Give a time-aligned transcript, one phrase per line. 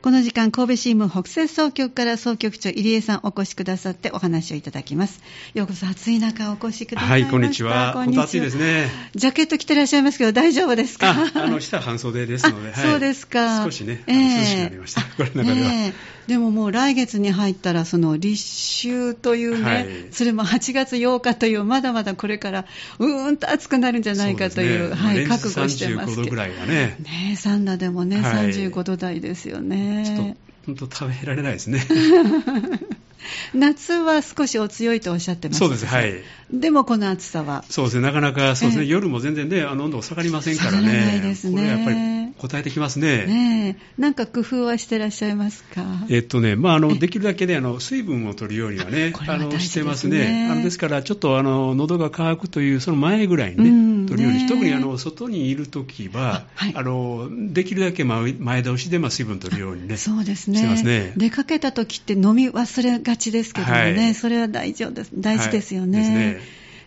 [0.00, 5.20] この時間、神戸新聞北西総局から総局長入江さんお越しくださってお話をいただきます。
[5.54, 7.94] ようこそ暑い中お越しくださいはい、こんにちは。
[7.94, 8.88] 本当暑いですね。
[9.16, 11.10] ジャケット着てらっしゃいますけど大丈夫ですか？
[11.10, 12.70] あ、あの、下半袖ですので。
[12.70, 13.64] はい、そうですか。
[13.64, 15.02] 少しね、えー、涼しくなりました。
[15.02, 15.72] これの中では。
[15.72, 15.92] えー
[16.28, 22.66] でももう来月に入ったら、その立秋というね、はい、それも8月8日という、まだまだこれから
[22.98, 26.22] うーんと暑くなるんじゃないかという、うね、はい、覚悟してますけど。
[26.22, 26.98] 35度ぐらいがね。
[27.00, 29.87] ねサンダでもね、はい、35度台ですよね。
[30.04, 30.36] ちょっと
[30.66, 31.86] 本当食べられないですね。
[33.54, 36.22] 夏は少しお強いとおっしゃってますそうです、はい。
[36.52, 37.64] でもこの暑さは。
[37.68, 41.06] そうですね、なかなかそうですね、えー、夜も全然ね、あの温度下がりませんからね。
[41.06, 41.54] ないですね。
[41.54, 43.26] これやっぱり答えてきますね。
[43.26, 45.82] ねなんか工夫はしてらっしゃいますか？
[46.08, 50.48] えっとね、まあ、あの、できるだけね、あの、水分を取るようにはね、あの、してますね。
[50.50, 53.70] あの、ですから、ちょっとあの、喉が渇くという、その前ぐらいにね、
[54.16, 59.96] ように、特にあの、外にいるときは、はい、あの、できるだけ前倒しで、まあ、水分取るようにね。
[59.96, 60.76] そうですね。
[60.76, 61.12] すね。
[61.16, 66.00] 出かけたときって飲み忘れがちですけどね、はい、それは大事です、大事ですよね。
[66.00, 66.36] はい、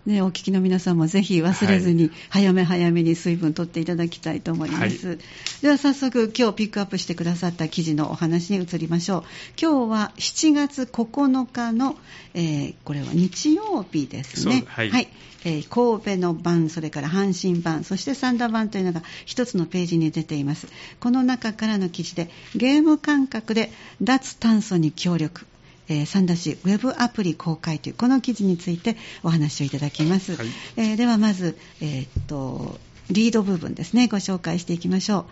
[0.06, 0.16] ね。
[0.16, 5.18] ね、お聞きの皆さんもぜひ忘れずに、早め早めに水分とっていただきたいと思います、はい、
[5.62, 9.24] では早速今日ピックアップしてくださった記事のお話に移りましょう。
[9.62, 11.98] 今日は7月9日の、
[12.34, 14.64] えー、これは日曜日ですね。
[14.68, 15.08] はい、はい。
[15.44, 20.68] えー、神戸の版、それから阪神版、そして三田版というのが一つのページに出ています。
[21.00, 25.48] この中からの記事で、ゲーム感覚で脱炭素に協力、
[25.92, 30.48] えー、三田市ウェブアプリ公開というこの記事についてお話をいただきます、はい、
[30.78, 34.08] えー、ではまず、えー、っとリード部分ですね。
[34.08, 35.26] ご紹介していきましょ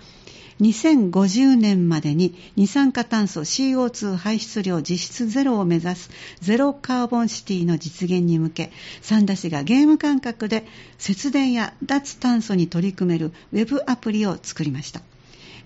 [0.59, 0.63] う。
[0.63, 6.09] 2050年までに二酸化炭素 CO2 排出量実質ゼロを目指す
[6.41, 8.71] ゼロカーボンシティの実現に向け
[9.01, 10.65] 三田市がゲーム感覚で
[10.97, 15.01] 節電や脱炭素に取り組めるウェブアプリを作りました。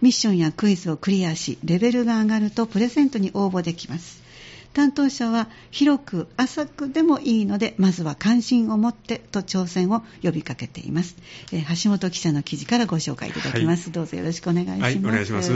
[0.02, 4.23] ミッションやクイズをクリアしレベルが上がるとプレゼントに応募できます
[4.74, 11.16] 担当者は広く浅くでもいいのでまずは関心を持ってと挑戦を呼びかけています、
[11.52, 15.52] えー、橋本記者の記事からご紹介いただきます、はい、どうぞよろしくお願いします、はい、お願いします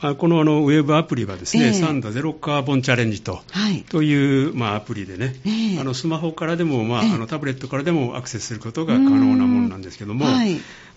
[0.00, 10.26] このあのウェブアプリはですね、えー、サンダゼロカーボンチャレンジと,、はい、という、まあ、アプリでね、えー、あのスマホからでも、まあ、えー、あのタブレットからでもアクセスすることが可能なものなんですけども、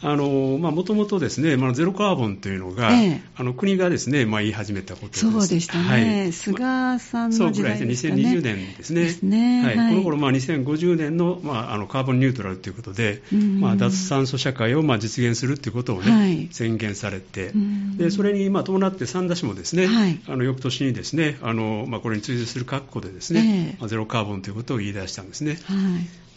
[0.03, 5.31] もともとですね、まあ、ゼロカーボンというのが、えー、あの国がですね、まあ、言い始めたことです。
[5.31, 6.23] そうでしたね。
[6.23, 6.63] はい、菅
[6.99, 8.09] さんの時代ですね。
[8.09, 9.01] そうぐらいですね、2020年ですね。
[9.03, 9.63] ですね。
[9.63, 13.21] はい、はい、この頃、まあ、2050年の,、まあ、あのカーボンニュートラルということで、
[13.59, 17.51] まあ、脱炭素社会を、まあ、実現するということをね、はい、宣言されて、
[17.97, 25.57] でそれに、まあ、伴って三田市もですね、はい、あの翌年にですね、あのまあ、これに追随する格好でですね、えー、ゼロカーボンということを言い出したんですね。
[25.63, 25.73] は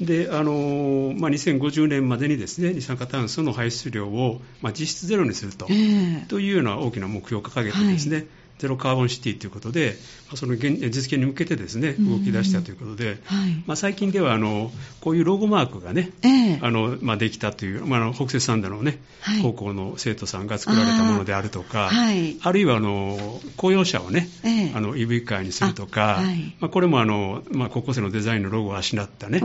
[0.00, 0.04] い。
[0.04, 5.66] であのまあ、2050年までにですね二酸化炭素の排出量を、まあ、実質ゼロにすると。
[5.70, 8.26] えー、というような大きな目標を掲げてですね、はい
[8.58, 9.96] ゼロカーボンシティということで、
[10.34, 13.62] その実現に向けてですね動き出したということで、はい。
[13.66, 14.70] まあ、最近ではあの
[15.00, 26.22] こういうロゴマークがね、えー、あのまあ、できたという、まあ、あの北摂三田のね、はい、高校の生徒さんが作られたものであるとか、あはい、あるいはあの公用車をね、えー、あの EV カーにするとか、
[26.60, 29.40] まあ、これもあの、まあ、高校生のデザインのロゴをあしらったね、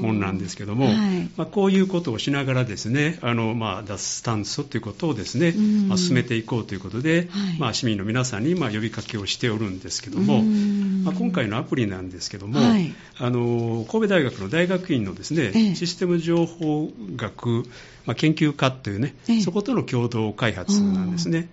[0.00, 0.88] ものなんですけども、
[1.36, 5.52] まあ、こういうことをしながらですねあの、まあ、脱炭素ということをですね、
[5.88, 7.28] まあ、進めていこうということで、
[7.58, 17.64] まあ、市民の皆さんにまあ呼びかけをしておるんですけども、まあ、今回のアプリなんですけども、はい、あの神戸大学の大学院のですね、ええ、システム情報学、
[18.06, 21.48] まあ、研究科というね、え、そことの共同開発なんですね。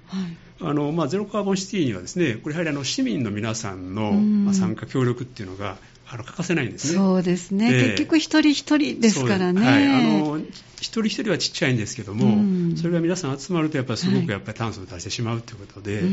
[0.61, 5.77] あのまあ、ゼロカーボンシティにはですねこれやはりあの市民の皆さんの、まあ、参加協力っていうのが
[6.07, 6.97] あの欠かせないんですね。
[6.97, 7.71] そうですね。
[7.71, 9.65] 結局一人一人ですからね。
[9.65, 9.87] はい。
[9.87, 10.39] あの、
[10.77, 16.07] 一人一人はちっちゃいんですけども、うん、それが皆さん集まるとやっぱりすごくやっぱり炭素を出してしまうということで、はい、あ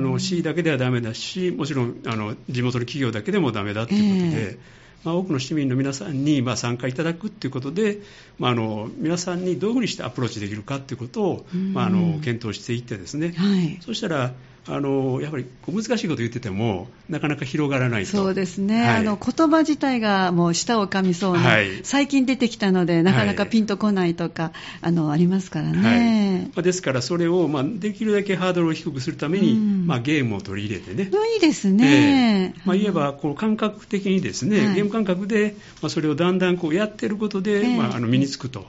[0.00, 4.58] の市だけではダメだし、もちろんあの地元の企業だけでもダメだということで、えー
[5.04, 7.98] まあ、多くの市民の皆さんにまあ参加いただくということで、
[8.38, 14.32] まあ、あの皆さんにどういうふうにしてアプローチできるかということを、まあ、あの検討していってですね、はい、そしたら
[14.68, 18.10] あのやっぱり難しいこと言っててもなかなか広がらないと。
[18.10, 31.10] そうですね、はい、あの言葉自体がもう舌を噛みそうな、はい、最近出てきたのでなかなかピンとこないとか、はい、あのありますからね、まあ、ですからそれを、まあ、できるだけハードルを低くするために、うん、まあ、ゲームを取り入れてね。
[31.34, 38.66] いいですね、えーまあ、言えばこう感覚的にですね、ゲーム感覚で、まあ、それをだんだんこうやってることで、えー、まあ、あの身につくと、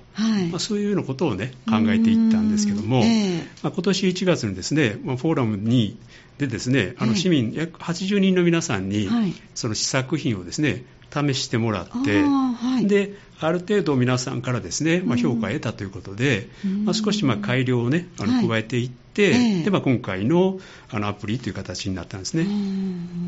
[0.51, 5.97] まあ、そういうようなことをね考えていったんですけども、えー、まあ、今年1月にですね、まあ、フォーラムにに
[6.37, 9.07] でですねあの市民約80人の皆さんに、
[9.55, 10.83] その試作品をですね
[11.13, 20.59] 試してもらって、はい、である程度皆さんからですね、まあ、評価を得たということで、うん、まあ、少しまあ改良を、ね、あの加えていって、はい、でまあ、今回の
[20.89, 22.47] あのアプリという形になったんですね。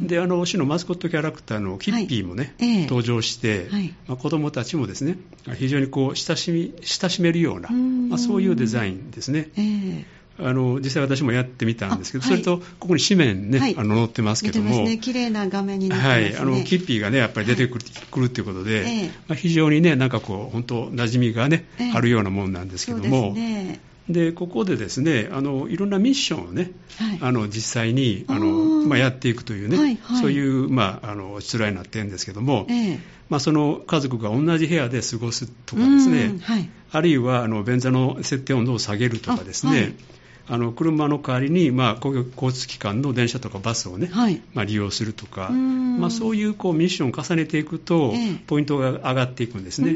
[0.08, 3.68] であの市のマスコットキャラクターのキッピーもね、はい、登場して、
[4.08, 5.18] まあ、子どもたちもですね
[5.56, 9.50] 非常にこう親しみ親しめるような、まあ、そういうデザインですね。
[10.38, 23.32] あの実際私もやってみたんですけど、はい、それとここに紙面ね、はい、あの載ってますけども、ね、綺麗な画面になってますね、はい、あのキッピーがねやっぱり出てくる,、くるっていうことで、えー、まあ、非常にねなんかこう本当馴染みがね、えー、あるようなもんなんですけども。
[23.34, 23.80] ね、
[24.10, 26.72] でここでですねあのいろんなミッションをね、
[27.22, 28.48] あの実際にあの
[28.86, 33.00] まあ、やっていくというね、はいはい、そういう、まあ、あの出題になってるんですけども、えー、
[33.30, 39.96] まあ、その家族が同じ部屋で過ごすとかですね、はい、あるいはあの便座の設定温度を下げるとかですね、
[40.48, 49.96] あの車の代わりに、まあ、公共交通機関の電車とかバスをね、はい、まあ、利用するとか、まあ、そういうこうミッションを重ねていくと、えー、ポイントが上がっていくんですね。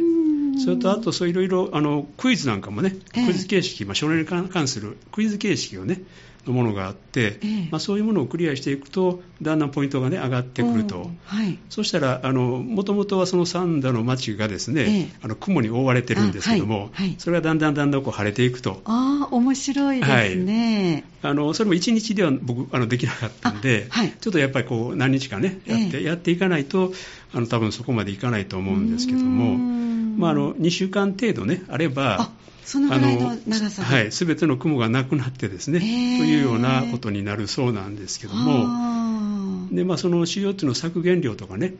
[0.59, 6.01] それとあとそういろいろあのクイズなんかもね、クイズ形式、まあ、少年に関するクイズ形式をね、
[6.49, 16.89] のものがあって、えー、まあ、そういうものをクリアしていくとだんだんポイントが、ね、上がってくると、はい、そしたらもともとはその三田の町がですね、えー、あの雲に覆われてるんですけども、はい。
[16.93, 18.81] はい、それがだんだんだんだんこう晴れていくと。
[18.85, 23.87] ああ面白いですね、あのそれも1日では僕あのできなかったんで、
[24.19, 26.93] ちょっとやっぱりこう何日かねやってえー、やっていかないと
[27.33, 29.88] あの多分そこまでいかないと思うんですけども、
[30.19, 32.29] まあ、あの2週間程度ねあれば
[32.65, 41.73] そのぐらいの長さはい、すべての雲がなくなってですね、というようなことになるそうなんですけども、でまあ、その CO2 の削減量とかね、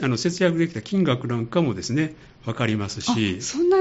[0.00, 2.14] あの節約できた金額なんかもですね
[2.46, 3.78] 分かりますし、そんな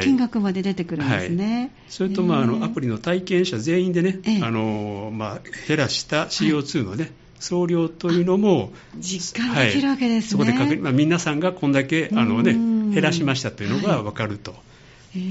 [0.00, 1.60] 金額まで出てくるんですね。
[1.60, 12.52] はい、それと、まあ、あのアプリの体験者全員でね、あのまあ、減らした CO2 のね、はい総量というのも実感できるわけですね、はい、そこで確認、まあ、皆さんがこんだけあの、ね、
[12.92, 14.54] 減らしましたというのが分かると。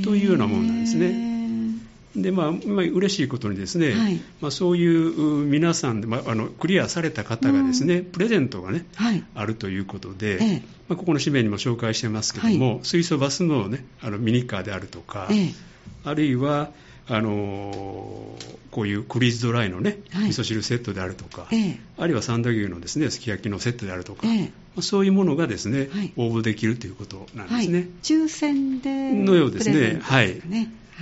[0.04, 1.38] というようなものなんですね。
[2.16, 15.54] でまあ、まあ、嬉しいことにですね、はい、まあ、そういう皆さんで、まあ、あのクリアされた方がですね、うん、プレゼントがね、はい、あるということで、ええ、まあ、ここの紙面にも紹介してますけども、はい、水素バスの,、ね、あのミニカーであるとか、え、
[16.04, 16.72] あるいは
[17.10, 18.36] あの
[18.72, 21.48] こういうクリーズドライのね、はい、味噌汁セットであるとか、
[21.98, 24.28] あるいは三田牛のですねすき焼きのセットであるとか、
[24.82, 27.80] そういうものがですね、はい、応募できるということなんですね。
[27.80, 30.00] はい、抽選でのようですね。
[30.02, 30.42] はい。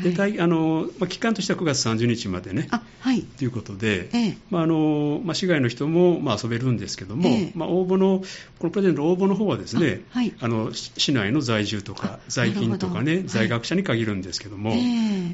[0.03, 2.67] であのまあ、期間としては9月30日までね、
[2.99, 8.21] はい、ということで、ええ、まああのまあ、市外の人も、まあ、遊べるんですけども、え、まあ、応募の
[8.59, 14.75] このプレゼントの応募の方はですね、はい、あの市内の在住とか在勤とかね、在学者に限るんですけども、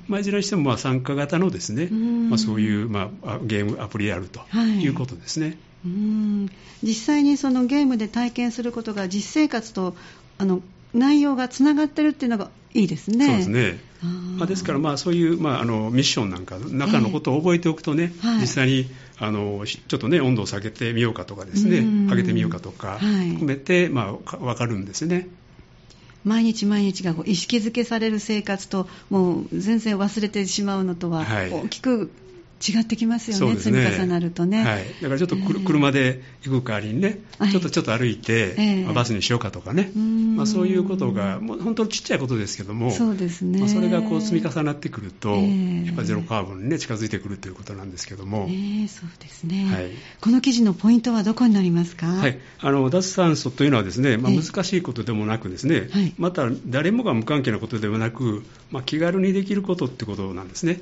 [0.07, 4.41] まあ、いずれにしてもまあ参加型のですね、まあ、そういう、まあ、ゲームアプリであると
[4.79, 4.91] い。
[4.91, 5.57] うことですね。
[5.85, 6.49] うん。
[6.83, 9.95] 実際にそのゲームで体験することが実生活と
[10.37, 10.61] あの
[10.93, 13.25] 内容がつながってるっていうのがいいですね。
[13.25, 13.90] そうですね。
[14.03, 18.89] まあ、ですから、まあ、そういう、まあ、あのミッションなんか中のことを覚えておくとね、えーはい、実際に
[19.19, 25.27] あのちょっとね温度を下げてみようかとかですね上げてみようかとか含めて、まあ、分かるんですね。
[26.23, 32.11] 毎日毎日が意識づけされる生活ともう全然忘れてしまうのとは大きく
[32.61, 33.59] 違ってきますよね、ね。
[33.59, 37.19] 積み重なるとね、はい、だからちょっと、えー、車で行く代わりにね、
[37.51, 43.59] ちょっとちょっと歩いて、えー、バスにしようかとかね、まあ、そういうことが、もう本当にちっちゃいことですけども、そうですね。
[43.59, 60.79] まあ、それがこう積み重なってくると、えー、やっぱりゼロカーボンに、ね、近づいてくるということなんですけども、えー、そうですね、はい、この記事のポイントはどこになりますか、はい、あの脱炭素というのはですね、まあ、難しいことでもなくですね、また誰もが無関係なことではなく、まあ、気軽にできることってことなんですね。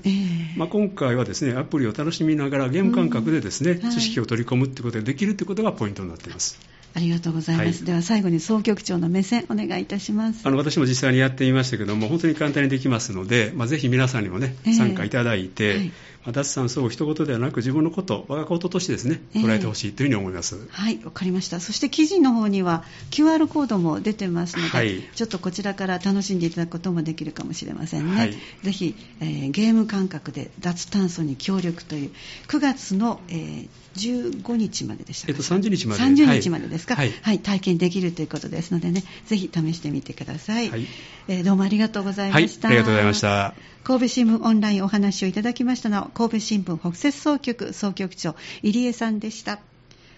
[0.57, 3.83] まあ、今回はですねアプリを楽しみながらゲーム感覚でですね、うん。
[3.85, 6.59] はい、知識を取り込むということができるということがポイントになっています。
[6.95, 10.41] ありがとうございます、はい、では最後に総局長の目線お願いいたします。
[10.47, 15.87] あの私も実際にやってみましたけども本当に簡単にできますので、まあ、ぜひ皆さんにもね参加いただいて、えーはい。
[15.87, 21.59] まあ、脱炭素を一言ではなく自分のこと我がこととしてですね捉えてほしいというふうに思います、えー、はいわかりました。
[21.59, 28.33] そして記事の方には QR コードも出てますので、はい、ちょっとこちらから楽しんでいただくこともできるかもしれませんね、はい、
[28.63, 32.11] ぜひ、えー、ゲーム感覚で脱炭素に協力という
[32.47, 36.03] 9月の、えー、15日まででしたか、えっと、30日まで。
[36.03, 40.87] 30日までですか、はい、はい、体験できるということですのでねぜひ試してみてください、はい、
[41.27, 43.53] えー、どうもありがとうございました、ありがとうございました。
[43.83, 49.59] 神戸新聞オンラインお話をいただきましたのは神戸新聞北摂総局総局長入江さんでした。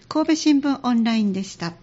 [0.07, 1.73] 神戸新聞オンラインでした。